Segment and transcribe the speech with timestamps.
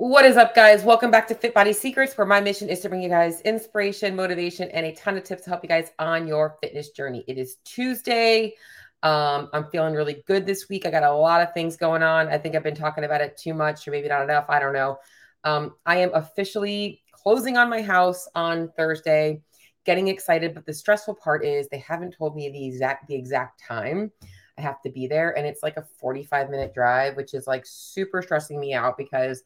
[0.00, 0.82] What is up, guys?
[0.82, 4.16] Welcome back to Fit Body Secrets, where my mission is to bring you guys inspiration,
[4.16, 7.22] motivation, and a ton of tips to help you guys on your fitness journey.
[7.28, 8.54] It is Tuesday.
[9.02, 10.86] Um, I'm feeling really good this week.
[10.86, 12.28] I got a lot of things going on.
[12.28, 14.46] I think I've been talking about it too much, or maybe not enough.
[14.48, 14.96] I don't know.
[15.44, 19.42] Um, I am officially closing on my house on Thursday.
[19.84, 23.62] Getting excited, but the stressful part is they haven't told me the exact the exact
[23.68, 24.10] time
[24.56, 27.66] I have to be there, and it's like a 45 minute drive, which is like
[27.66, 29.42] super stressing me out because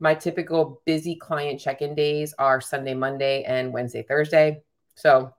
[0.00, 4.62] my typical busy client check in days are Sunday, Monday, and Wednesday, Thursday.
[4.94, 5.32] So,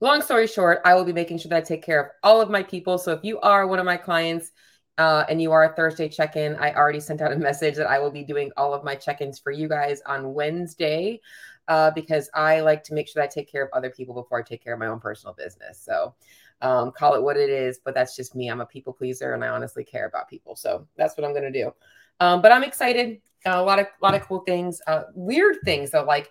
[0.00, 2.50] long story short, I will be making sure that I take care of all of
[2.50, 2.98] my people.
[2.98, 4.52] So, if you are one of my clients
[4.98, 7.88] uh, and you are a Thursday check in, I already sent out a message that
[7.88, 11.20] I will be doing all of my check ins for you guys on Wednesday
[11.68, 14.38] uh, because I like to make sure that I take care of other people before
[14.38, 15.80] I take care of my own personal business.
[15.80, 16.14] So,
[16.60, 18.48] um, call it what it is, but that's just me.
[18.48, 20.56] I'm a people pleaser and I honestly care about people.
[20.56, 21.72] So, that's what I'm going to do.
[22.20, 25.90] Um, but I'm excited a lot of a lot of cool things, uh, weird things
[25.90, 26.30] though, like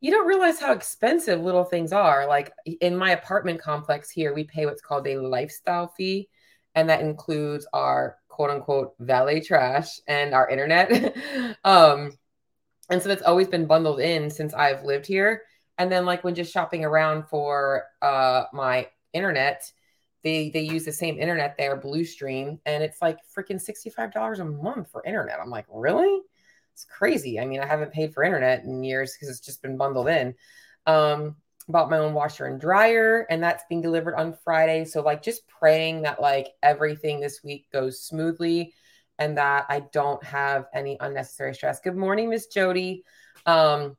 [0.00, 2.26] you don't realize how expensive little things are.
[2.26, 6.28] Like in my apartment complex here, we pay what's called a lifestyle fee,
[6.74, 11.16] and that includes our quote unquote valet trash and our internet.
[11.64, 12.12] um,
[12.90, 15.42] and so that's always been bundled in since I've lived here.
[15.78, 19.70] And then like when just shopping around for uh, my internet,
[20.26, 24.40] they they use the same internet there, Bluestream, and it's like freaking sixty five dollars
[24.40, 25.38] a month for internet.
[25.40, 26.20] I'm like, really?
[26.72, 27.38] It's crazy.
[27.38, 30.34] I mean, I haven't paid for internet in years because it's just been bundled in.
[30.84, 31.36] Um,
[31.68, 34.84] bought my own washer and dryer, and that's being delivered on Friday.
[34.84, 38.74] So, like, just praying that like everything this week goes smoothly
[39.20, 41.78] and that I don't have any unnecessary stress.
[41.78, 43.04] Good morning, Miss Jody.
[43.46, 43.96] Um,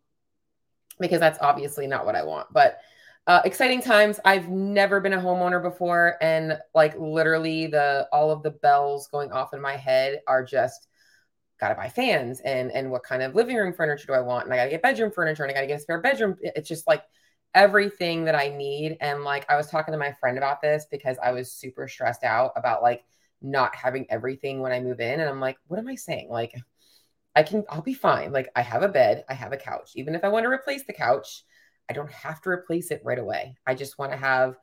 [0.99, 2.79] because that's obviously not what I want, but
[3.27, 4.19] uh, exciting times.
[4.25, 9.31] I've never been a homeowner before, and like literally the all of the bells going
[9.31, 10.87] off in my head are just
[11.59, 14.45] got to buy fans and and what kind of living room furniture do I want?
[14.45, 16.37] And I got to get bedroom furniture and I got to get a spare bedroom.
[16.41, 17.03] It's just like
[17.53, 18.97] everything that I need.
[19.01, 22.23] And like I was talking to my friend about this because I was super stressed
[22.23, 23.03] out about like
[23.41, 25.19] not having everything when I move in.
[25.19, 26.29] And I'm like, what am I saying?
[26.29, 26.53] Like,
[27.35, 28.31] I can, I'll be fine.
[28.31, 29.91] Like, I have a bed, I have a couch.
[29.95, 31.43] Even if I want to replace the couch,
[31.89, 33.57] I don't have to replace it right away.
[33.65, 34.57] I just want to have,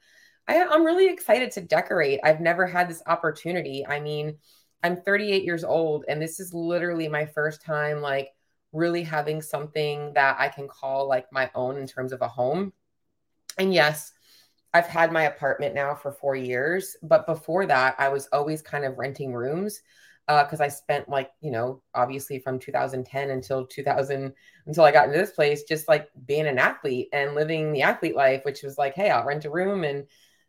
[0.47, 2.21] I, I'm really excited to decorate.
[2.23, 3.87] I've never had this opportunity.
[3.87, 4.39] I mean,
[4.83, 8.31] I'm 38 years old and this is literally my first time like
[8.73, 12.73] really having something that I can call like my own in terms of a home.
[13.59, 14.13] And yes,
[14.75, 18.85] I've had my apartment now for 4 years, but before that I was always kind
[18.85, 19.81] of renting rooms
[20.27, 24.33] because uh, I spent like you know obviously from 2010 until 2000
[24.67, 28.17] until I got into this place just like being an athlete and living the athlete
[28.17, 30.07] life, which was like hey I'll rent a room and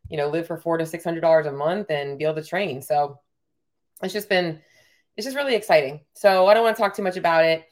[0.10, 2.44] you know live for four to six hundred dollars a month and be able to
[2.44, 2.82] train.
[2.82, 3.20] So
[4.02, 4.62] it's just been
[5.18, 6.02] it's just really exciting.
[6.14, 7.66] So I don't want to talk too much about it.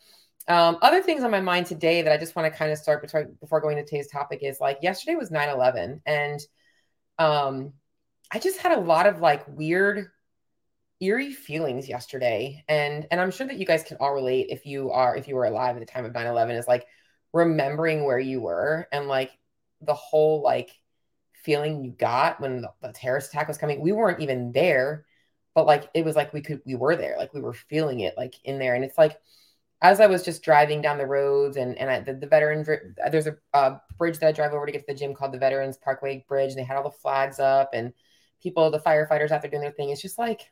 [0.47, 3.01] Um, other things on my mind today that I just want to kind of start
[3.01, 6.01] before, before going to today's topic is like yesterday was 9 11.
[6.05, 6.39] And
[7.17, 7.73] um,
[8.31, 10.09] I just had a lot of like weird,
[11.03, 12.63] eerie feelings yesterday.
[12.67, 15.35] And and I'm sure that you guys can all relate if you are if you
[15.35, 16.85] were alive at the time of 9 11 is like
[17.33, 19.31] remembering where you were and like
[19.81, 20.71] the whole like
[21.33, 23.81] feeling you got when the, the terrorist attack was coming.
[23.81, 25.05] We weren't even there
[25.53, 28.15] but like it was like we could we were there like we were feeling it
[28.17, 29.19] like in there and it's like
[29.81, 33.09] as i was just driving down the roads and and I, the, the veterans uh,
[33.09, 35.39] there's a, a bridge that i drive over to get to the gym called the
[35.39, 37.93] veterans parkway bridge and they had all the flags up and
[38.41, 40.51] people the firefighters out there doing their thing it's just like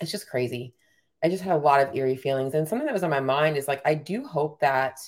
[0.00, 0.74] it's just crazy
[1.22, 3.56] i just had a lot of eerie feelings and something that was on my mind
[3.56, 4.98] is like i do hope that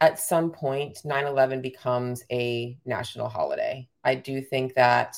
[0.00, 5.16] at some point 9-11 becomes a national holiday i do think that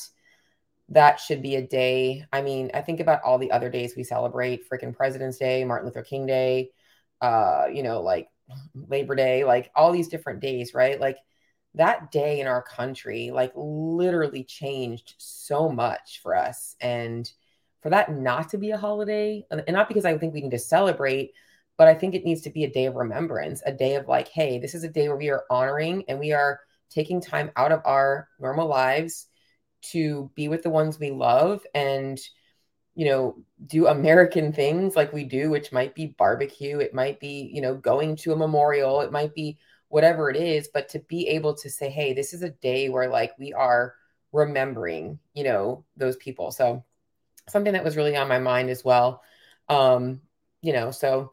[0.89, 2.25] that should be a day.
[2.31, 5.87] I mean, I think about all the other days we celebrate freaking President's Day, Martin
[5.87, 6.71] Luther King Day,
[7.21, 8.29] uh, you know, like
[8.73, 10.99] Labor Day, like all these different days, right?
[10.99, 11.17] Like
[11.75, 16.75] that day in our country, like literally changed so much for us.
[16.79, 17.29] And
[17.87, 20.59] for that not to be a holiday, and not because I think we need to
[20.59, 21.31] celebrate,
[21.77, 24.27] but I think it needs to be a day of remembrance, a day of like,
[24.27, 27.71] hey, this is a day where we are honoring and we are taking time out
[27.71, 29.27] of our normal lives
[29.83, 32.19] to be with the ones we love and
[32.93, 33.37] you know
[33.67, 37.75] do american things like we do which might be barbecue it might be you know
[37.75, 39.55] going to a memorial it might be
[39.89, 43.07] whatever it is but to be able to say hey this is a day where
[43.07, 43.93] like we are
[44.31, 46.51] remembering you know those people.
[46.51, 46.83] So
[47.49, 49.21] something that was really on my mind as well
[49.69, 50.21] um
[50.61, 51.31] you know so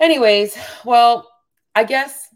[0.00, 1.30] anyways well
[1.74, 2.28] i guess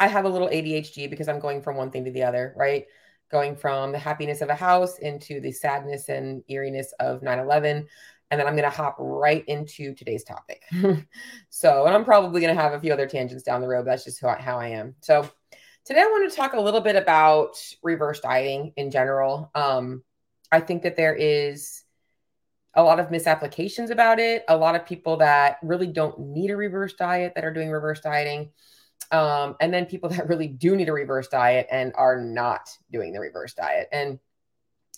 [0.00, 2.86] i have a little adhd because i'm going from one thing to the other right
[3.30, 7.86] going from the happiness of a house into the sadness and eeriness of 9 11.
[8.30, 10.62] and then I'm going to hop right into today's topic.
[11.50, 13.86] so, and I'm probably going to have a few other tangents down the road.
[13.86, 14.94] that's just how, how I am.
[15.00, 15.28] So,
[15.84, 19.50] today I want to talk a little bit about reverse dieting in general.
[19.54, 20.02] Um,
[20.50, 21.83] I think that there is
[22.76, 24.44] a lot of misapplications about it.
[24.48, 28.00] A lot of people that really don't need a reverse diet that are doing reverse
[28.00, 28.50] dieting.
[29.10, 33.12] Um, and then people that really do need a reverse diet and are not doing
[33.12, 33.88] the reverse diet.
[33.92, 34.18] And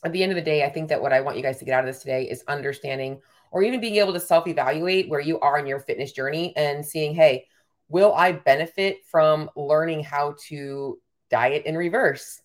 [0.05, 1.65] at the end of the day, I think that what I want you guys to
[1.65, 3.21] get out of this today is understanding
[3.51, 6.85] or even being able to self evaluate where you are in your fitness journey and
[6.85, 7.47] seeing, hey,
[7.89, 10.99] will I benefit from learning how to
[11.31, 12.41] diet in reverse,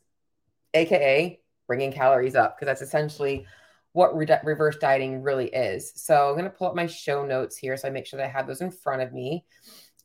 [0.74, 2.56] AKA bringing calories up?
[2.56, 3.45] Because that's essentially
[3.93, 5.91] what re- reverse dieting really is.
[5.95, 8.27] So I'm going to pull up my show notes here so I make sure that
[8.27, 9.45] I have those in front of me.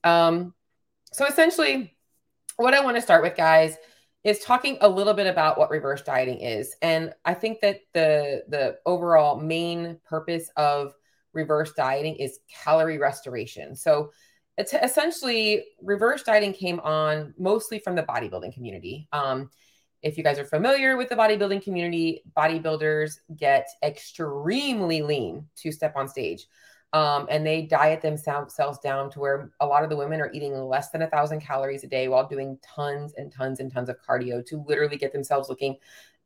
[0.05, 0.55] Um,
[1.13, 1.97] so essentially,
[2.57, 3.77] what I want to start with, guys,
[4.25, 6.75] is talking a little bit about what reverse dieting is.
[6.83, 10.93] And I think that the the overall main purpose of
[11.33, 13.77] reverse dieting is calorie restoration.
[13.77, 14.11] So
[14.59, 19.07] it's essentially reverse dieting came on mostly from the bodybuilding community.
[19.13, 19.51] Um,
[20.07, 25.95] if you guys are familiar with the bodybuilding community, bodybuilders get extremely lean to step
[25.97, 26.47] on stage.
[26.93, 30.55] Um, and they diet themselves down to where a lot of the women are eating
[30.55, 33.97] less than a thousand calories a day while doing tons and tons and tons of
[34.01, 35.77] cardio to literally get themselves looking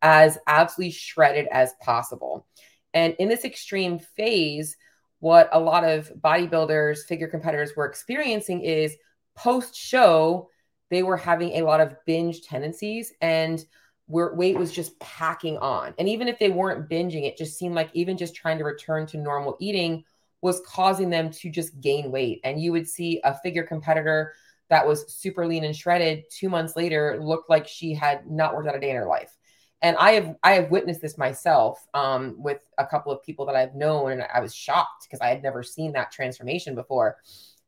[0.03, 2.47] as absolutely shredded as possible.
[2.93, 4.77] And in this extreme phase,
[5.21, 8.95] what a lot of bodybuilders, figure competitors were experiencing is
[9.35, 10.51] post show,
[10.91, 13.65] they were having a lot of binge tendencies and
[14.07, 15.95] where weight was just packing on.
[15.99, 19.07] And even if they weren't binging, it just seemed like even just trying to return
[19.07, 20.05] to normal eating
[20.43, 22.41] was causing them to just gain weight.
[22.43, 24.33] And you would see a figure competitor
[24.69, 28.69] that was super lean and shredded two months later looked like she had not worked
[28.69, 29.37] out a day in her life.
[29.83, 33.57] And I have I have witnessed this myself um, with a couple of people that
[33.57, 37.17] I've known, and I was shocked because I had never seen that transformation before.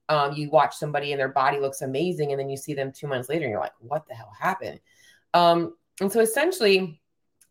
[0.09, 3.07] Um, you watch somebody and their body looks amazing, and then you see them two
[3.07, 4.81] months later, and you're like, "What the hell happened?"
[5.35, 7.01] Um, and so essentially,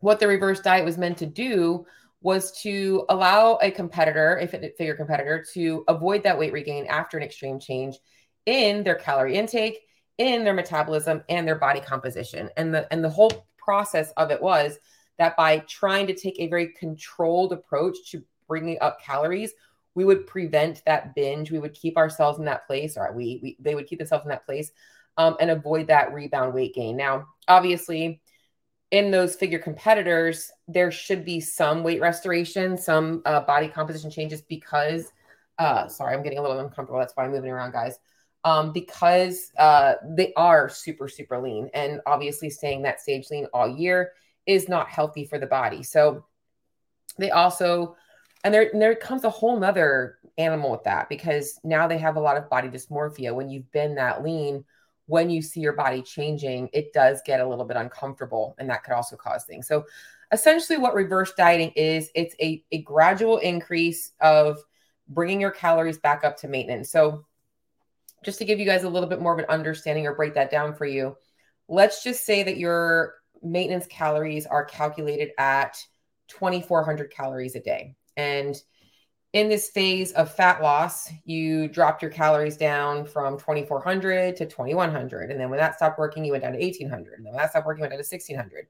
[0.00, 1.86] what the reverse diet was meant to do
[2.20, 7.22] was to allow a competitor, a figure competitor, to avoid that weight regain after an
[7.22, 7.98] extreme change
[8.46, 9.80] in their calorie intake,
[10.18, 12.48] in their metabolism, and their body composition.
[12.56, 14.78] And the and the whole process of it was
[15.18, 19.52] that by trying to take a very controlled approach to bringing up calories,
[19.94, 21.50] we would prevent that binge.
[21.50, 24.30] We would keep ourselves in that place, or we, we they would keep themselves in
[24.30, 24.70] that place,
[25.16, 26.96] um, and avoid that rebound weight gain.
[26.96, 28.20] Now, obviously
[28.92, 34.42] in those figure competitors, there should be some weight restoration, some uh, body composition changes
[34.42, 35.10] because,
[35.58, 37.00] uh, sorry, I'm getting a little uncomfortable.
[37.00, 37.98] That's why I'm moving around, guys.
[38.44, 41.70] Um, because uh, they are super, super lean.
[41.72, 44.12] And obviously, staying that stage lean all year
[44.46, 45.82] is not healthy for the body.
[45.82, 46.26] So
[47.16, 47.96] they also,
[48.44, 52.16] and there, and there comes a whole nother animal with that because now they have
[52.16, 54.64] a lot of body dysmorphia when you've been that lean
[55.06, 58.84] when you see your body changing, it does get a little bit uncomfortable and that
[58.84, 59.66] could also cause things.
[59.66, 59.84] So
[60.32, 64.58] essentially what reverse dieting is, it's a, a gradual increase of
[65.08, 66.90] bringing your calories back up to maintenance.
[66.90, 67.26] So
[68.24, 70.50] just to give you guys a little bit more of an understanding or break that
[70.50, 71.16] down for you,
[71.68, 75.76] let's just say that your maintenance calories are calculated at
[76.28, 77.96] 2,400 calories a day.
[78.16, 78.56] And
[79.32, 85.30] in this phase of fat loss, you dropped your calories down from 2400 to 2100.
[85.30, 87.14] And then when that stopped working, you went down to 1800.
[87.14, 88.66] And then when that stopped working, you went down to 1600.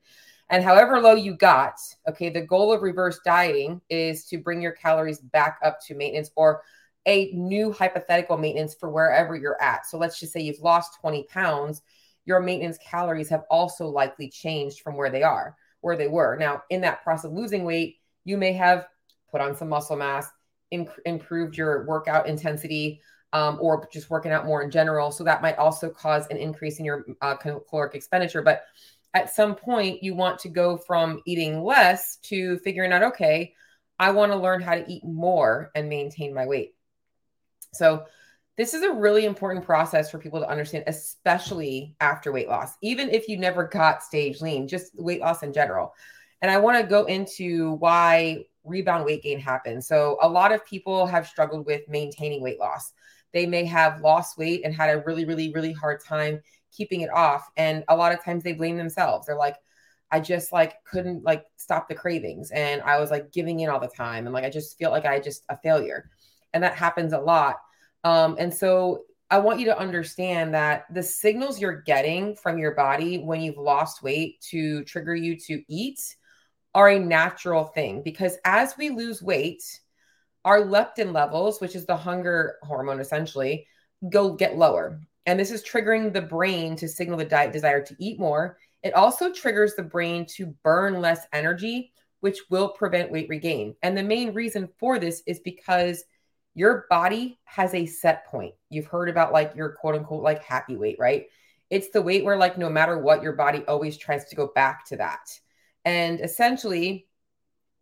[0.50, 4.72] And however low you got, okay, the goal of reverse dieting is to bring your
[4.72, 6.62] calories back up to maintenance or
[7.06, 9.86] a new hypothetical maintenance for wherever you're at.
[9.86, 11.82] So let's just say you've lost 20 pounds,
[12.24, 16.36] your maintenance calories have also likely changed from where they are, where they were.
[16.36, 18.86] Now, in that process of losing weight, you may have
[19.32, 20.28] put on some muscle mass
[21.04, 23.00] improved your workout intensity
[23.32, 25.10] um, or just working out more in general.
[25.10, 28.42] So that might also cause an increase in your uh, caloric expenditure.
[28.42, 28.62] But
[29.14, 33.54] at some point, you want to go from eating less to figuring out, okay,
[33.98, 36.74] I want to learn how to eat more and maintain my weight.
[37.72, 38.04] So,
[38.58, 43.08] this is a really important process for people to understand, especially after weight loss, even
[43.08, 45.94] if you never got stage lean, just weight loss in general.
[46.42, 49.86] And I want to go into why rebound weight gain happens.
[49.86, 52.92] So, a lot of people have struggled with maintaining weight loss.
[53.32, 56.40] They may have lost weight and had a really, really, really hard time
[56.70, 57.48] keeping it off.
[57.56, 59.26] And a lot of times they blame themselves.
[59.26, 59.56] They're like,
[60.10, 63.80] I just like couldn't like stop the cravings and I was like giving in all
[63.80, 66.10] the time and like I just feel like I just a failure.
[66.52, 67.56] And that happens a lot.
[68.04, 72.74] Um, and so I want you to understand that the signals you're getting from your
[72.74, 76.00] body when you've lost weight to trigger you to eat
[76.74, 79.62] are a natural thing because as we lose weight,
[80.44, 83.66] our leptin levels, which is the hunger hormone essentially,
[84.08, 85.00] go get lower.
[85.26, 88.58] And this is triggering the brain to signal the diet desire to eat more.
[88.82, 93.76] It also triggers the brain to burn less energy, which will prevent weight regain.
[93.82, 96.04] And the main reason for this is because
[96.54, 98.54] your body has a set point.
[98.68, 101.26] You've heard about like your quote unquote like happy weight, right?
[101.70, 104.84] It's the weight where like no matter what, your body always tries to go back
[104.86, 105.30] to that.
[105.84, 107.06] And essentially,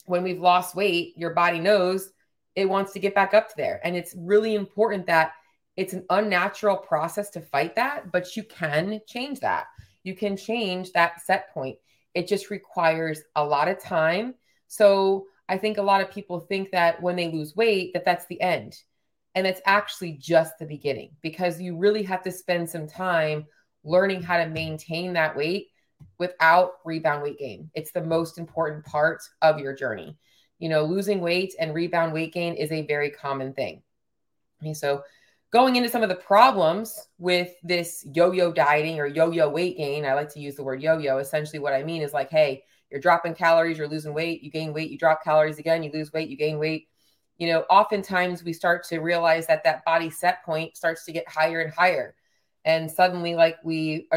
[0.07, 2.11] when we've lost weight, your body knows
[2.57, 3.81] it wants to get back up there.
[3.85, 5.33] And it's really important that
[5.77, 9.67] it's an unnatural process to fight that, but you can change that.
[10.03, 11.79] You can change that set point.
[12.15, 14.35] It just requires a lot of time.
[14.67, 18.27] So I think a lot of people think that when they lose weight, that that's
[18.27, 18.77] the end.
[19.35, 23.47] And it's actually just the beginning because you really have to spend some time
[23.85, 25.69] learning how to maintain that weight
[26.19, 27.71] without rebound weight gain.
[27.75, 30.17] It's the most important part of your journey.
[30.59, 33.83] You know, losing weight and rebound weight gain is a very common thing.
[34.61, 35.03] Okay, so
[35.51, 40.15] going into some of the problems with this yo-yo dieting or yo-yo weight gain, I
[40.15, 41.19] like to use the word yo-yo.
[41.19, 44.73] Essentially, what I mean is like, hey, you're dropping calories, you're losing weight, you gain
[44.75, 46.89] weight, you drop calories again, you lose weight, you gain weight.
[47.39, 51.27] You know, oftentimes we start to realize that that body set point starts to get
[51.27, 52.15] higher and higher
[52.65, 54.09] and suddenly like we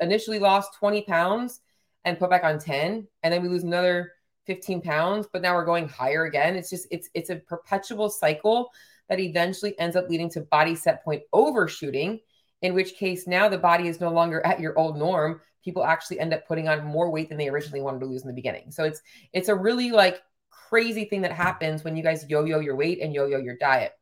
[0.00, 1.60] initially lost 20 pounds
[2.04, 4.12] and put back on 10 and then we lose another
[4.46, 6.56] 15 pounds but now we're going higher again.
[6.56, 8.70] It's just it's it's a perpetual cycle
[9.08, 12.20] that eventually ends up leading to body set point overshooting
[12.62, 15.40] in which case now the body is no longer at your old norm.
[15.62, 18.28] People actually end up putting on more weight than they originally wanted to lose in
[18.28, 18.70] the beginning.
[18.70, 19.02] So it's
[19.32, 23.12] it's a really like crazy thing that happens when you guys yo-yo your weight and
[23.12, 23.92] yo-yo your diet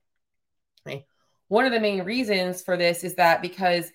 [1.49, 3.91] one of the main reasons for this is that because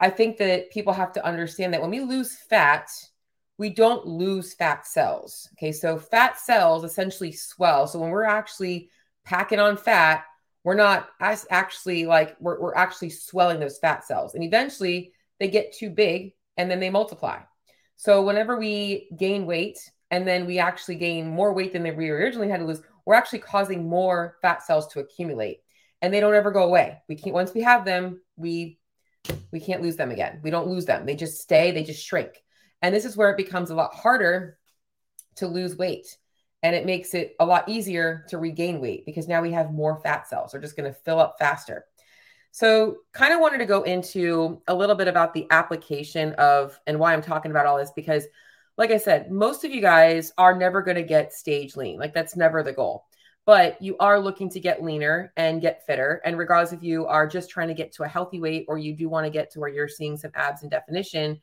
[0.00, 2.88] I think that people have to understand that when we lose fat,
[3.58, 5.48] we don't lose fat cells.
[5.54, 5.72] Okay.
[5.72, 7.86] So fat cells essentially swell.
[7.86, 8.90] So when we're actually
[9.24, 10.24] packing on fat,
[10.64, 14.34] we're not actually like we're, we're actually swelling those fat cells.
[14.34, 17.40] And eventually they get too big and then they multiply.
[17.96, 19.78] So whenever we gain weight
[20.10, 23.40] and then we actually gain more weight than we originally had to lose, we're actually
[23.40, 25.60] causing more fat cells to accumulate
[26.02, 27.00] and they don't ever go away.
[27.08, 28.78] We can't once we have them, we
[29.52, 30.40] we can't lose them again.
[30.42, 31.06] We don't lose them.
[31.06, 32.42] They just stay, they just shrink.
[32.82, 34.58] And this is where it becomes a lot harder
[35.36, 36.18] to lose weight.
[36.64, 40.00] And it makes it a lot easier to regain weight because now we have more
[40.00, 40.52] fat cells.
[40.52, 41.86] They're just going to fill up faster.
[42.50, 46.98] So, kind of wanted to go into a little bit about the application of and
[46.98, 48.26] why I'm talking about all this because,
[48.76, 51.98] like I said, most of you guys are never going to get stage lean.
[51.98, 53.06] Like, that's never the goal
[53.44, 56.20] but you are looking to get leaner and get fitter.
[56.24, 58.94] And regardless if you are just trying to get to a healthy weight or you
[58.94, 61.40] do want to get to where you're seeing some abs and definition,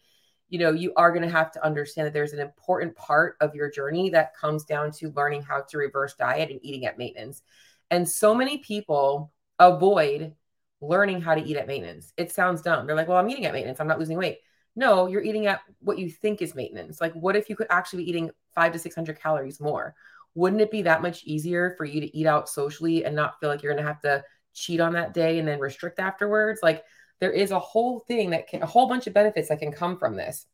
[0.47, 3.53] you know, you are going to have to understand that there's an important part of
[3.53, 7.43] your journey that comes down to learning how to reverse diet and eating at maintenance.
[7.91, 10.33] And so many people avoid
[10.81, 12.13] learning how to eat at maintenance.
[12.17, 12.87] It sounds dumb.
[12.87, 13.79] They're like, well, I'm eating at maintenance.
[13.79, 14.39] I'm not losing weight.
[14.75, 17.01] No, you're eating at what you think is maintenance.
[17.01, 19.95] Like, what if you could actually be eating five to 600 calories more?
[20.35, 23.49] Wouldn't it be that much easier for you to eat out socially and not feel
[23.49, 26.61] like you're going to have to cheat on that day and then restrict afterwards?
[26.63, 26.83] Like
[27.19, 29.97] there is a whole thing that can, a whole bunch of benefits that can come
[29.97, 30.45] from this.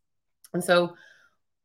[0.54, 0.96] And so,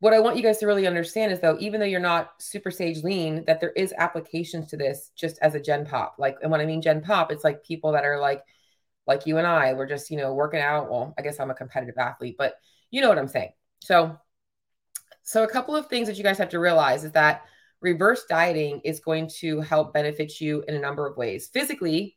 [0.01, 2.71] what I want you guys to really understand is though, even though you're not super
[2.71, 6.15] stage lean, that there is applications to this just as a gen pop.
[6.19, 8.43] Like, and when I mean gen pop, it's like people that are like,
[9.07, 10.91] like you and I, we're just, you know, working out.
[10.91, 12.55] Well, I guess I'm a competitive athlete, but
[12.91, 13.53] you know what I'm saying.
[13.83, 14.19] So,
[15.23, 17.43] so a couple of things that you guys have to realize is that
[17.81, 21.49] reverse dieting is going to help benefit you in a number of ways.
[21.53, 22.17] Physically,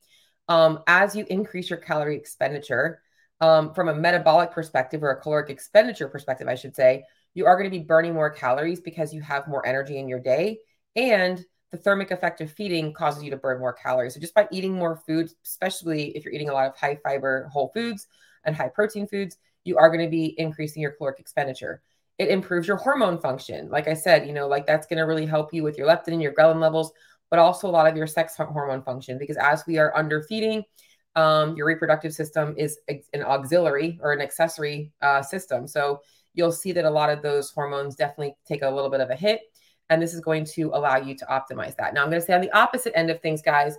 [0.50, 3.01] um, as you increase your calorie expenditure,
[3.41, 7.03] um, from a metabolic perspective or a caloric expenditure perspective, I should say,
[7.34, 10.20] you are going to be burning more calories because you have more energy in your
[10.20, 10.60] day.
[10.96, 14.13] And the thermic effect of feeding causes you to burn more calories.
[14.13, 17.50] So just by eating more foods, especially if you're eating a lot of high fiber
[17.51, 18.08] whole foods
[18.46, 21.82] and high protein foods, you are going to be increasing your caloric expenditure
[22.17, 23.70] it improves your hormone function.
[23.70, 26.10] Like I said, you know, like that's going to really help you with your leptin
[26.10, 26.91] and your ghrelin levels,
[27.29, 30.63] but also a lot of your sex hormone function because as we are under feeding,
[31.15, 35.67] um, your reproductive system is an auxiliary or an accessory uh, system.
[35.67, 36.01] So
[36.34, 39.15] you'll see that a lot of those hormones definitely take a little bit of a
[39.15, 39.41] hit.
[39.89, 41.93] And this is going to allow you to optimize that.
[41.93, 43.77] Now, I'm going to say on the opposite end of things, guys,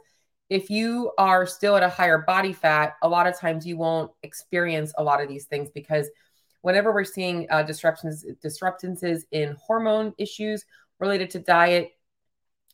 [0.50, 4.12] if you are still at a higher body fat, a lot of times you won't
[4.22, 6.08] experience a lot of these things because
[6.64, 10.64] whenever we're seeing uh, disruptions disruptances in hormone issues
[10.98, 11.90] related to diet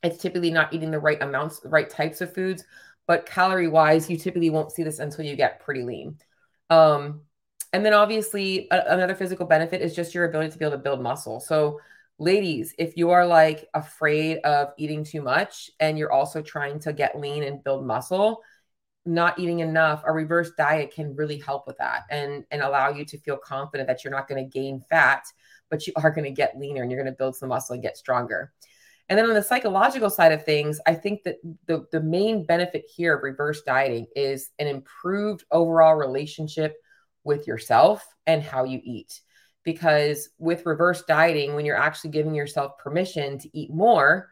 [0.02, 2.64] it's typically not eating the right amounts right types of foods
[3.06, 6.16] but calorie wise you typically won't see this until you get pretty lean.
[6.70, 7.22] Um,
[7.72, 10.82] and then obviously a- another physical benefit is just your ability to be able to
[10.82, 11.40] build muscle.
[11.40, 11.80] So
[12.20, 16.92] Ladies, if you are like afraid of eating too much and you're also trying to
[16.92, 18.42] get lean and build muscle,
[19.06, 23.04] not eating enough, a reverse diet can really help with that and and allow you
[23.06, 25.24] to feel confident that you're not going to gain fat,
[25.70, 27.82] but you are going to get leaner and you're going to build some muscle and
[27.82, 28.52] get stronger.
[29.08, 32.84] And then on the psychological side of things, I think that the, the main benefit
[32.94, 36.76] here of reverse dieting is an improved overall relationship
[37.24, 39.20] with yourself and how you eat.
[39.64, 44.30] Because with reverse dieting, when you're actually giving yourself permission to eat more,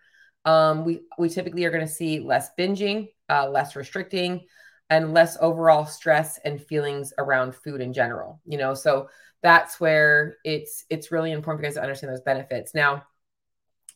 [0.49, 4.47] um, we, we typically are going to see less binging, uh, less restricting,
[4.89, 8.41] and less overall stress and feelings around food in general.
[8.47, 9.11] You know, so
[9.43, 12.75] that's where it's it's really important for you guys to understand those benefits.
[12.75, 13.05] Now,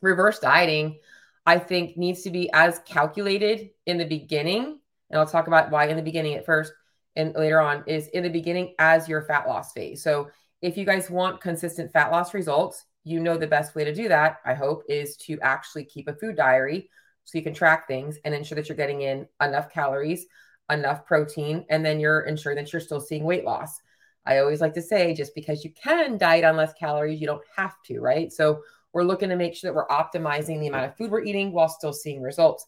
[0.02, 0.99] reverse dieting,
[1.47, 4.78] I think, needs to be as calculated in the beginning.
[5.09, 6.75] And I'll talk about why in the beginning at first
[7.16, 10.02] and later on is in the beginning as your fat loss phase.
[10.02, 10.28] So
[10.61, 14.09] if you guys want consistent fat loss results, you know the best way to do
[14.09, 16.88] that, I hope, is to actually keep a food diary
[17.25, 20.26] so you can track things and ensure that you're getting in enough calories,
[20.71, 23.80] enough protein, and then you're ensuring that you're still seeing weight loss.
[24.25, 27.42] I always like to say just because you can diet on less calories, you don't
[27.56, 28.32] have to, right?
[28.32, 31.52] So we're looking to make sure that we're optimizing the amount of food we're eating
[31.52, 32.66] while still seeing results.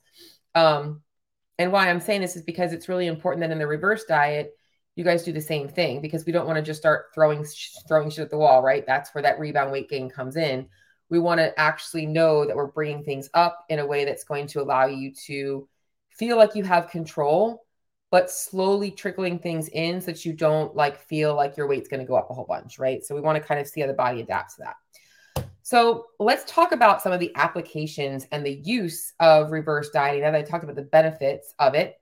[0.55, 1.03] Um,
[1.59, 4.57] and why I'm saying this is because it's really important that in the reverse diet,
[4.97, 7.45] you guys do the same thing because we don't want to just start throwing
[7.89, 8.85] throwing shit at the wall, right?
[8.87, 10.69] That's where that rebound weight gain comes in.
[11.11, 14.47] We want to actually know that we're bringing things up in a way that's going
[14.49, 15.69] to allow you to
[16.11, 17.65] feel like you have control,
[18.11, 22.01] but slowly trickling things in so that you don't like feel like your weight's going
[22.01, 23.05] to go up a whole bunch, right?
[23.05, 25.47] So we want to kind of see how the body adapts to that.
[25.63, 30.23] So let's talk about some of the applications and the use of reverse dieting.
[30.23, 31.97] Now that I talked about the benefits of it,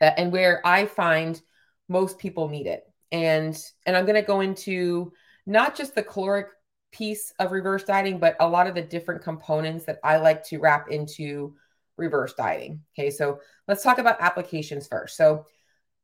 [0.00, 1.40] and where I find
[1.88, 5.12] most people need it, and and I'm going to go into
[5.46, 6.48] not just the caloric
[6.92, 10.58] piece of reverse dieting, but a lot of the different components that I like to
[10.58, 11.54] wrap into
[11.96, 12.82] reverse dieting.
[12.96, 15.16] Okay, so let's talk about applications first.
[15.16, 15.46] So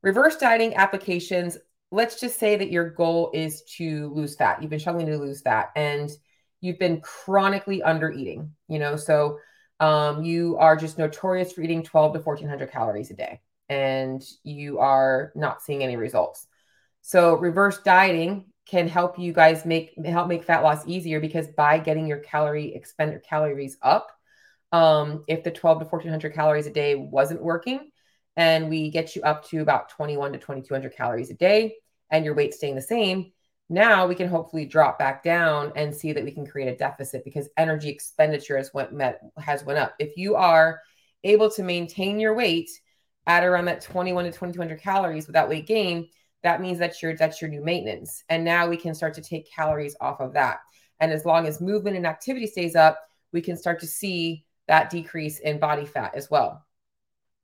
[0.01, 1.57] reverse dieting applications.
[1.91, 4.61] Let's just say that your goal is to lose fat.
[4.61, 6.09] You've been struggling to lose fat, and
[6.61, 9.37] you've been chronically under eating, you know, so
[9.79, 14.79] um, you are just notorious for eating 12 to 1400 calories a day and you
[14.79, 16.47] are not seeing any results.
[17.01, 21.77] So reverse dieting can help you guys make help make fat loss easier because by
[21.77, 24.11] getting your calorie expend calories up,
[24.71, 27.91] um, if the 12 to 1400 calories a day wasn't working,
[28.35, 31.75] and we get you up to about 21 to 2200 calories a day,
[32.09, 33.31] and your weight staying the same,
[33.69, 37.23] now we can hopefully drop back down and see that we can create a deficit
[37.23, 39.95] because energy expenditure has went met has went up.
[39.99, 40.81] If you are
[41.23, 42.69] able to maintain your weight
[43.27, 46.09] at around that 21 to 2200 calories without weight gain,
[46.43, 48.23] that means that your that's your new maintenance.
[48.29, 50.59] And now we can start to take calories off of that.
[50.99, 52.99] And as long as movement and activity stays up,
[53.33, 56.65] we can start to see that decrease in body fat as well.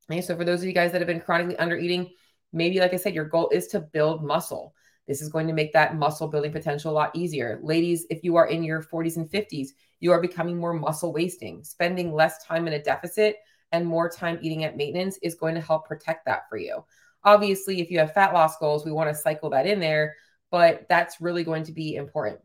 [0.10, 2.12] Okay, so for those of you guys that have been chronically under eating,
[2.54, 4.74] maybe like I said, your goal is to build muscle.
[5.08, 7.60] This is going to make that muscle building potential a lot easier.
[7.64, 11.64] Ladies, if you are in your 40s and 50s, you are becoming more muscle wasting.
[11.64, 13.38] Spending less time in a deficit
[13.72, 16.84] and more time eating at maintenance is going to help protect that for you.
[17.24, 20.16] Obviously, if you have fat loss goals, we want to cycle that in there,
[20.50, 22.40] but that's really going to be important.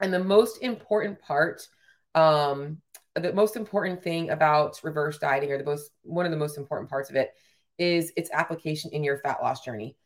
[0.00, 1.66] And the most important part,
[2.14, 2.78] um,
[3.14, 6.90] the most important thing about reverse dieting, or the most one of the most important
[6.90, 7.30] parts of it,
[7.78, 9.96] is its application in your fat loss journey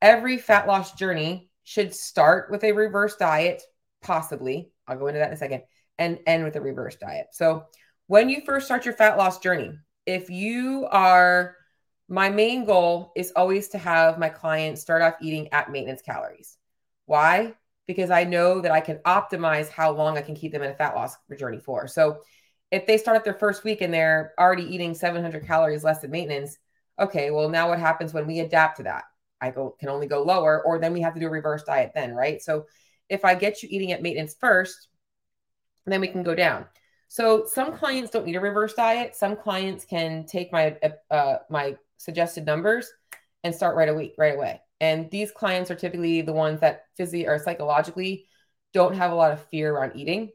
[0.00, 3.62] every fat loss journey should start with a reverse diet,
[4.02, 4.70] possibly.
[4.86, 5.62] I'll go into that in a second,
[5.98, 7.28] and end with a reverse diet.
[7.32, 7.64] So,
[8.08, 11.54] when you first start your fat loss journey, if you are,
[12.08, 16.56] my main goal is always to have my clients start off eating at maintenance calories.
[17.04, 17.54] Why?
[17.86, 20.74] Because I know that I can optimize how long I can keep them in a
[20.74, 21.86] fat loss journey for.
[21.86, 22.20] So,
[22.70, 26.10] if they start at their first week and they're already eating 700 calories less than
[26.10, 26.58] maintenance,
[26.98, 29.04] okay, well, now what happens when we adapt to that?
[29.40, 31.92] I go can only go lower, or then we have to do a reverse diet
[31.94, 32.42] then, right?
[32.42, 32.66] So
[33.08, 34.88] if I get you eating at maintenance first,
[35.86, 36.66] then we can go down.
[37.08, 39.16] So some clients don't need a reverse diet.
[39.16, 40.76] Some clients can take my
[41.10, 42.92] uh, my suggested numbers
[43.42, 44.60] and start right away right away.
[44.80, 48.26] And these clients are typically the ones that physically or psychologically
[48.72, 50.30] don't have a lot of fear around eating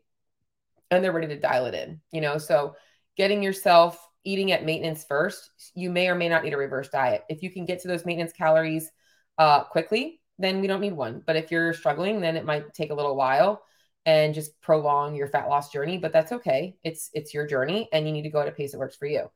[0.91, 2.37] and they're ready to dial it in, you know.
[2.37, 2.75] So
[3.15, 7.23] getting yourself eating at maintenance first, you may or may not need a reverse diet.
[7.29, 8.91] If you can get to those maintenance calories
[9.37, 11.21] uh, quickly, then we don't need one.
[11.25, 13.63] But if you're struggling, then it might take a little while
[14.05, 15.97] and just prolong your fat loss journey.
[15.97, 16.75] But that's okay.
[16.83, 19.05] It's it's your journey, and you need to go at a pace that works for
[19.05, 19.29] you.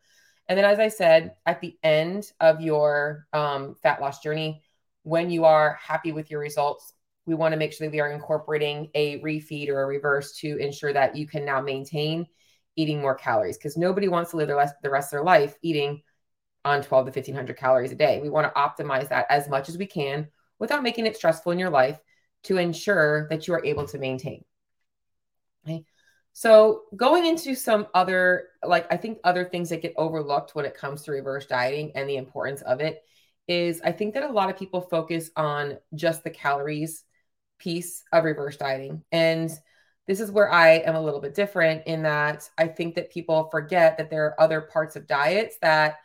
[0.47, 4.61] And then, as I said, at the end of your um, fat loss journey,
[5.03, 6.93] when you are happy with your results,
[7.25, 10.57] we want to make sure that we are incorporating a refeed or a reverse to
[10.57, 12.25] ensure that you can now maintain
[12.77, 15.55] eating more calories because nobody wants to live the rest, the rest of their life
[15.61, 16.01] eating
[16.63, 18.19] on 12 to 1500 calories a day.
[18.21, 20.27] We want to optimize that as much as we can
[20.59, 21.99] without making it stressful in your life
[22.43, 24.43] to ensure that you are able to maintain.
[25.67, 25.83] Okay.
[26.33, 30.75] So, going into some other, like, I think other things that get overlooked when it
[30.75, 33.01] comes to reverse dieting and the importance of it
[33.47, 37.03] is I think that a lot of people focus on just the calories
[37.57, 39.03] piece of reverse dieting.
[39.11, 39.49] And
[40.05, 43.49] this is where I am a little bit different in that I think that people
[43.51, 45.95] forget that there are other parts of diets that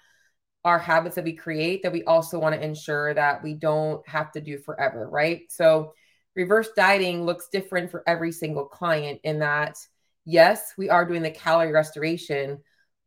[0.64, 4.32] are habits that we create that we also want to ensure that we don't have
[4.32, 5.42] to do forever, right?
[5.50, 5.92] So,
[6.34, 9.78] reverse dieting looks different for every single client in that
[10.24, 12.60] yes, we are doing the calorie restoration,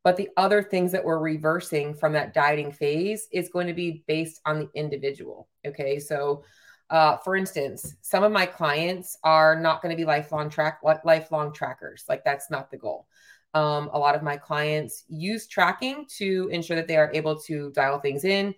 [0.03, 4.03] but the other things that we're reversing from that dieting phase is going to be
[4.07, 5.47] based on the individual.
[5.65, 5.99] Okay.
[5.99, 6.43] So,
[6.91, 11.51] uh, for instance, some of my clients are not going to be lifelong track lifelong
[11.51, 12.03] trackers.
[12.07, 13.07] Like that's not the goal.
[13.55, 17.71] Um, a lot of my clients use tracking to ensure that they are able to
[17.71, 18.53] dial things in.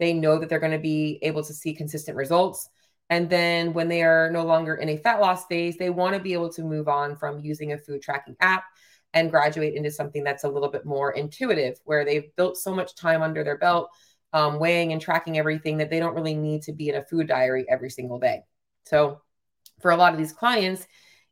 [0.00, 2.68] They know that they're going to be able to see consistent results.
[3.10, 6.22] And then when they are no longer in a fat loss phase, they want to
[6.22, 8.64] be able to move on from using a food tracking app
[9.12, 12.94] and graduate into something that's a little bit more intuitive, where they've built so much
[12.94, 13.90] time under their belt,
[14.32, 17.26] um, weighing and tracking everything that they don't really need to be in a food
[17.26, 18.42] diary every single day.
[18.84, 19.20] So,
[19.80, 20.86] for a lot of these clients,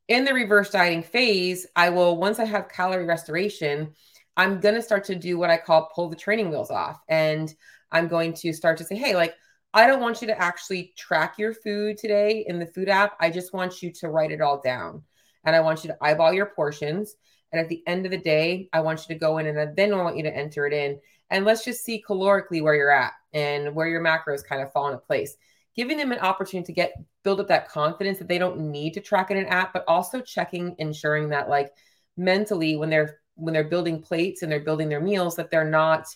[0.08, 3.92] in the reverse dieting phase, I will, once I have calorie restoration,
[4.36, 6.98] I'm going to start to do what I call pull the training wheels off.
[7.08, 7.54] And
[7.92, 9.34] I'm going to start to say, hey, like,
[9.74, 13.16] I don't want you to actually track your food today in the food app.
[13.20, 15.02] I just want you to write it all down.
[15.44, 17.14] And I want you to eyeball your portions.
[17.52, 19.92] And at the end of the day, I want you to go in and then
[19.92, 20.98] I want you to enter it in.
[21.30, 24.86] And let's just see calorically where you're at and where your macros kind of fall
[24.88, 25.36] into place.
[25.76, 29.00] Giving them an opportunity to get build up that confidence that they don't need to
[29.00, 31.72] track in an app, but also checking, ensuring that like
[32.16, 36.08] mentally when they're when they're building plates and they're building their meals, that they're not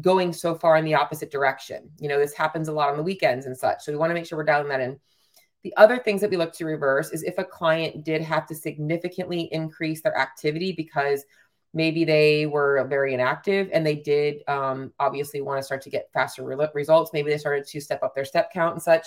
[0.00, 1.90] going so far in the opposite direction.
[1.98, 3.82] You know, this happens a lot on the weekends and such.
[3.82, 4.98] So we want to make sure we're dialing that in.
[5.62, 8.54] The other things that we look to reverse is if a client did have to
[8.54, 11.24] significantly increase their activity because
[11.72, 16.10] maybe they were very inactive and they did um, obviously want to start to get
[16.12, 17.12] faster re- results.
[17.12, 19.06] Maybe they started to step up their step count and such.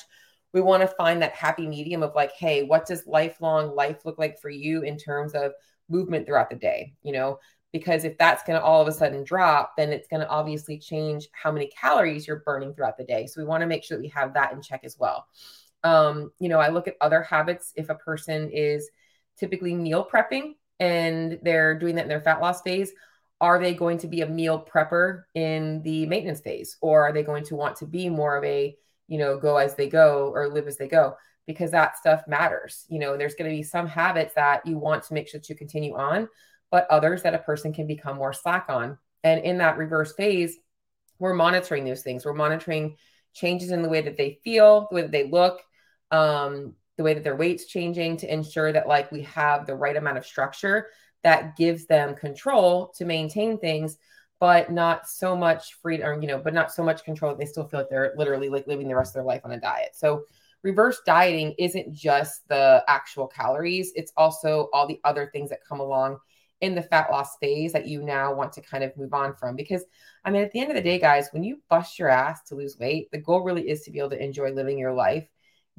[0.54, 4.18] We want to find that happy medium of like, hey, what does lifelong life look
[4.18, 5.52] like for you in terms of
[5.90, 6.94] movement throughout the day?
[7.04, 7.40] You know,
[7.74, 10.78] because if that's going to all of a sudden drop then it's going to obviously
[10.78, 13.28] change how many calories you're burning throughout the day.
[13.28, 15.28] So we want to make sure that we have that in check as well.
[15.84, 17.74] Um, you know i look at other habits.
[17.76, 18.90] If a person is
[19.38, 22.92] typically meal prepping and they're doing that in their fat loss phase
[23.40, 26.78] are they going to be a meal prepper in the maintenance phase?
[26.82, 28.76] Or are they going to want to be more of a
[29.08, 31.16] you know go as they go or live as they go?
[31.46, 32.86] Because that stuff matters.
[32.90, 35.50] You know there's going to be some habits that you want to make sure that
[35.50, 36.28] you continue on
[36.72, 38.98] but others that a person can become more slack on.
[39.24, 40.58] And in that reverse phase,
[41.20, 42.26] we're monitoring those things.
[42.26, 42.98] We're monitoring
[43.34, 45.62] changes in the way that they feel, the way that they look,
[46.12, 49.96] um, the way that their weight's changing to ensure that like we have the right
[49.96, 50.88] amount of structure
[51.24, 53.98] that gives them control to maintain things,
[54.40, 57.68] but not so much freedom, you know, but not so much control that they still
[57.68, 59.90] feel like they're literally like living the rest of their life on a diet.
[59.94, 60.24] So
[60.64, 65.80] reverse dieting isn't just the actual calories, it's also all the other things that come
[65.80, 66.18] along
[66.62, 69.56] in the fat loss phase that you now want to kind of move on from.
[69.56, 69.84] Because,
[70.26, 72.56] I mean, at the end of the day, guys, when you bust your ass to
[72.56, 75.28] lose weight, the goal really is to be able to enjoy living your life,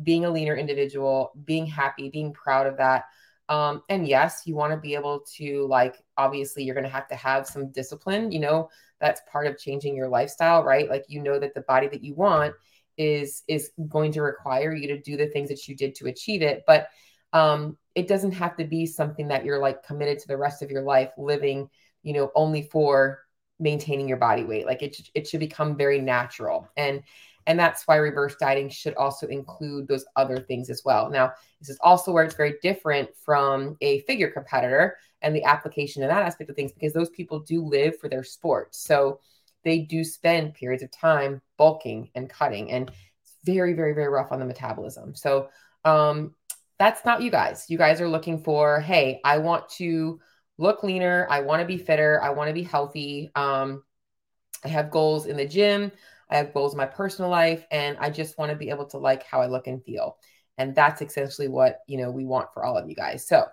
[0.02, 3.04] being a leaner individual, being happy, being proud of that.
[3.48, 7.08] Um, and yes, you want to be able to, like, obviously, you're going to have
[7.08, 8.30] to have some discipline.
[8.30, 10.88] You know, that's part of changing your lifestyle, right?
[10.88, 12.54] Like, you know that the body that you want
[12.98, 16.42] is is going to require you to do the things that you did to achieve
[16.42, 16.88] it but
[17.32, 20.70] um it doesn't have to be something that you're like committed to the rest of
[20.70, 21.68] your life living,
[22.02, 23.20] you know, only for
[23.58, 24.66] maintaining your body weight.
[24.66, 26.68] Like it, it should become very natural.
[26.76, 27.02] And
[27.46, 31.08] and that's why reverse dieting should also include those other things as well.
[31.08, 36.02] Now, this is also where it's very different from a figure competitor and the application
[36.02, 38.74] of that aspect of things because those people do live for their sport.
[38.74, 39.20] So
[39.64, 42.90] they do spend periods of time bulking and cutting and
[43.22, 45.14] it's very very very rough on the metabolism.
[45.14, 45.48] So
[45.84, 46.34] um
[46.78, 47.66] that's not you guys.
[47.68, 50.20] You guys are looking for, hey, I want to
[50.58, 51.26] look leaner.
[51.30, 52.20] I want to be fitter.
[52.22, 53.30] I want to be healthy.
[53.34, 53.82] Um,
[54.64, 55.92] I have goals in the gym.
[56.30, 58.98] I have goals in my personal life, and I just want to be able to
[58.98, 60.18] like how I look and feel.
[60.58, 63.26] And that's essentially what you know we want for all of you guys.
[63.26, 63.44] So,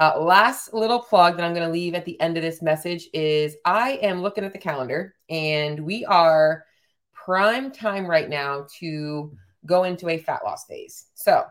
[0.00, 3.08] uh, last little plug that I'm going to leave at the end of this message
[3.12, 6.64] is I am looking at the calendar, and we are
[7.12, 9.32] prime time right now to
[9.66, 11.06] go into a fat loss phase.
[11.14, 11.44] So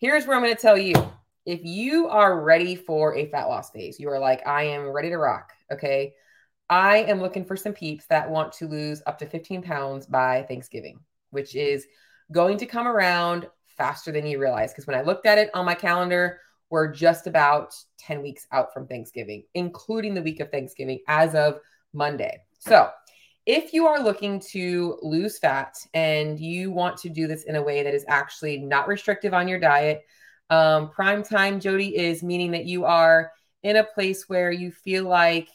[0.00, 0.94] here's where I'm going to tell you
[1.46, 5.10] if you are ready for a fat loss phase, you are like, I am ready
[5.10, 5.52] to rock.
[5.72, 6.14] Okay.
[6.68, 10.42] I am looking for some peeps that want to lose up to 15 pounds by
[10.48, 11.86] Thanksgiving, which is
[12.30, 14.72] going to come around faster than you realize.
[14.72, 18.72] Because when I looked at it on my calendar, we're just about 10 weeks out
[18.72, 21.58] from Thanksgiving, including the week of Thanksgiving as of
[21.92, 22.40] Monday.
[22.60, 22.90] So,
[23.46, 27.62] if you are looking to lose fat and you want to do this in a
[27.62, 30.02] way that is actually not restrictive on your diet,
[30.50, 35.04] um, prime time, Jody, is meaning that you are in a place where you feel
[35.04, 35.48] like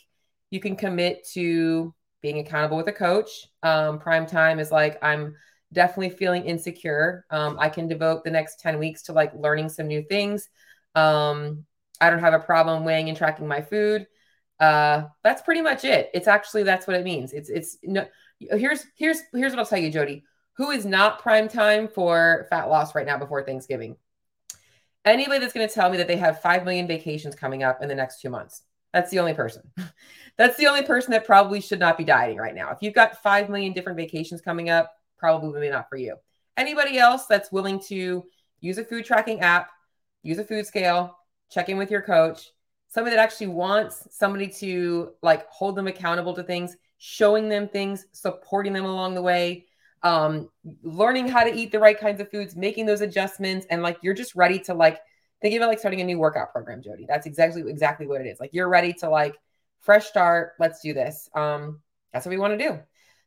[0.52, 3.48] you can commit to being accountable with a coach.
[3.62, 5.36] Um, prime time is like, I'm
[5.74, 7.26] definitely feeling insecure.
[7.30, 10.50] Um, I can devote the next 10 weeks to like learning some new things.
[10.95, 11.65] Um,
[12.00, 14.08] I don't have a problem weighing and tracking my food.
[14.60, 16.10] Uh, that's pretty much it.
[16.13, 17.34] It's actually that's what it means.
[17.34, 18.08] It's it's no.
[18.39, 20.24] Here's here's here's what I'll tell you, Jody.
[20.54, 23.98] Who is not prime time for fat loss right now before Thanksgiving?
[25.04, 27.89] Anybody that's going to tell me that they have five million vacations coming up in
[27.89, 28.62] the next two months.
[28.94, 29.62] That's the only person.
[30.38, 32.72] that's the only person that probably should not be dieting right now.
[32.72, 36.15] If you've got five million different vacations coming up, probably not for you.
[36.58, 38.24] Anybody else that's willing to
[38.62, 39.70] use a food tracking app,
[40.24, 41.18] use a food scale,
[41.52, 42.52] check in with your coach,
[42.95, 48.05] somebody that actually wants somebody to like hold them accountable to things, showing them things,
[48.13, 49.65] supporting them along the way,
[50.01, 50.49] um,
[50.81, 54.13] learning how to eat the right kinds of foods, making those adjustments, and like you're
[54.13, 55.01] just ready to like
[55.41, 57.05] think of it like starting a new workout program, Jody.
[57.05, 58.39] That's exactly exactly what it is.
[58.39, 59.36] Like you're ready to like
[59.81, 60.53] fresh start.
[60.58, 61.29] Let's do this.
[61.36, 61.81] Um,
[62.13, 62.79] that's what we want to do.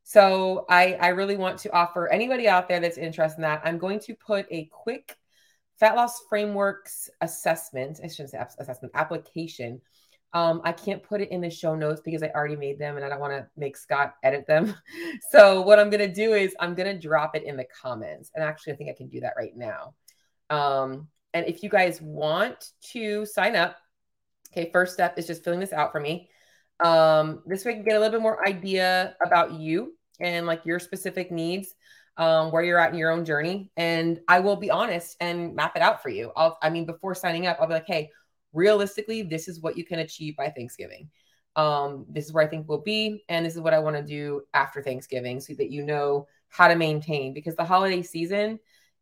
[0.03, 3.61] So I I really want to offer anybody out there that's interested in that.
[3.65, 5.18] I'm going to put a quick
[5.79, 9.81] Fat Loss Frameworks assessment, I shouldn't say assessment, application.
[10.35, 13.05] Um, I can't put it in the show notes because I already made them and
[13.05, 14.75] I don't want to make Scott edit them.
[15.31, 18.31] so what I'm going to do is I'm going to drop it in the comments.
[18.35, 19.95] And actually, I think I can do that right now.
[20.51, 23.77] Um, and if you guys want to sign up,
[24.53, 26.29] okay, first step is just filling this out for me.
[26.81, 30.67] Um, this way I can get a little bit more idea about you and like
[30.67, 31.75] your specific needs
[32.19, 33.71] um, where you're at in your own journey.
[33.77, 36.33] And I will be honest and map it out for you.
[36.37, 38.11] I'll, I mean, before signing up, I'll be like, hey,
[38.53, 41.09] realistically, this is what you can achieve by Thanksgiving.
[41.55, 43.25] Um, this is where I think we'll be.
[43.29, 46.69] And this is what I want to do after Thanksgiving so that you know how
[46.69, 48.59] to maintain because the holiday season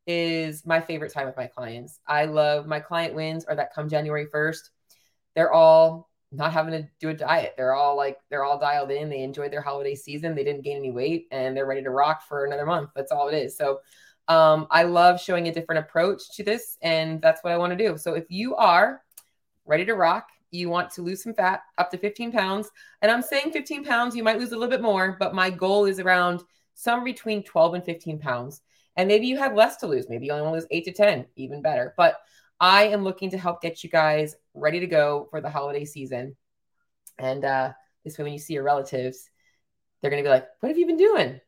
[0.06, 2.00] is my favorite time with my clients.
[2.06, 4.70] I love my client wins or that come January 1st.
[5.34, 7.54] They're all not having to do a diet.
[7.56, 9.08] They're all like they're all dialed in.
[9.08, 10.34] They enjoyed their holiday season.
[10.34, 12.90] They didn't gain any weight and they're ready to rock for another month.
[12.94, 13.56] That's all it is.
[13.56, 13.80] So
[14.28, 17.88] um, I love showing a different approach to this, and that's what I want to
[17.88, 17.96] do.
[17.96, 19.02] So if you are
[19.64, 22.70] ready to rock, you want to lose some fat up to 15 pounds,
[23.02, 25.84] and I'm saying 15 pounds, you might lose a little bit more, but my goal
[25.84, 26.42] is around
[26.74, 28.62] somewhere between 12 and 15 pounds.
[28.96, 30.08] And maybe you have less to lose.
[30.08, 31.92] Maybe you only want to lose eight to 10, even better.
[31.98, 32.16] But
[32.60, 36.36] I am looking to help get you guys ready to go for the holiday season.
[37.18, 37.72] And uh,
[38.04, 39.28] this way, when you see your relatives,
[40.00, 41.40] they're going to be like, What have you been doing?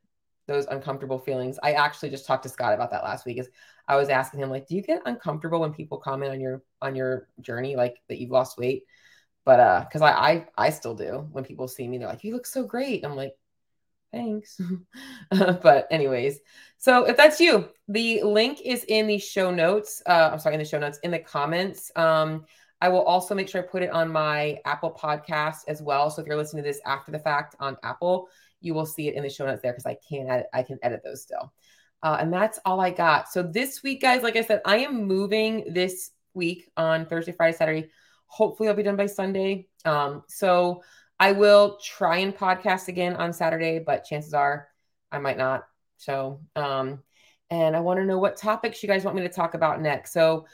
[0.47, 1.59] Those uncomfortable feelings.
[1.62, 3.38] I actually just talked to Scott about that last week.
[3.38, 3.49] Is
[3.87, 6.94] I was asking him, like, do you get uncomfortable when people comment on your on
[6.94, 8.85] your journey, like that you've lost weight?
[9.44, 12.35] But uh, because I, I I still do when people see me, they're like, You
[12.35, 13.05] look so great.
[13.05, 13.35] I'm like,
[14.12, 14.61] thanks.
[15.31, 16.40] but anyways,
[16.79, 20.03] so if that's you, the link is in the show notes.
[20.07, 21.90] Uh, I'm sorry, in the show notes, in the comments.
[21.97, 22.44] Um,
[22.81, 26.11] I will also make sure I put it on my Apple podcast as well.
[26.11, 28.29] So if you're listening to this after the fact on Apple,
[28.61, 31.03] you will see it in the show notes there because I can I can edit
[31.05, 31.53] those still.
[32.03, 33.29] Uh, and that's all I got.
[33.29, 37.57] So this week, guys, like I said, I am moving this week on Thursday, Friday,
[37.57, 37.88] Saturday.
[38.27, 39.66] Hopefully, I'll be done by Sunday.
[39.85, 40.83] Um, so
[41.20, 44.68] I will try and podcast again on Saturday, but chances are
[45.11, 45.64] I might not.
[45.96, 47.02] So, um,
[47.50, 50.12] and I want to know what topics you guys want me to talk about next.
[50.12, 50.46] So,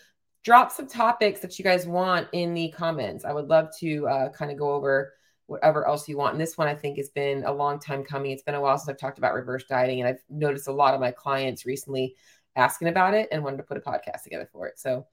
[0.42, 3.24] drop some topics that you guys want in the comments.
[3.24, 5.14] I would love to uh, kind of go over
[5.46, 6.35] whatever else you want.
[6.35, 8.31] And this one I think has been a long time coming.
[8.31, 10.94] It's been a while since I've talked about reverse dieting, and I've noticed a lot
[10.94, 12.14] of my clients recently
[12.57, 14.79] asking about it and wanted to put a podcast together for it.
[14.79, 15.07] So,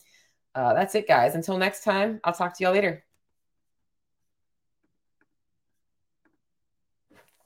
[0.53, 1.35] uh, that's it, guys.
[1.35, 3.03] Until next time, I'll talk to y'all later.